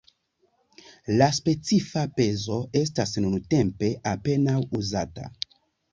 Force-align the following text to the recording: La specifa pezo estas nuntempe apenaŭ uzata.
La 1.21 1.27
specifa 1.39 2.05
pezo 2.21 2.57
estas 2.81 3.13
nuntempe 3.27 3.93
apenaŭ 4.13 4.57
uzata. 4.81 5.29